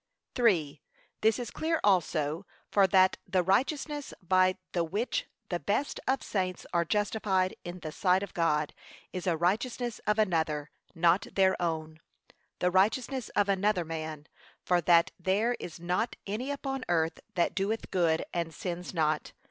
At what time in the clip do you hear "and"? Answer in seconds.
18.33-18.55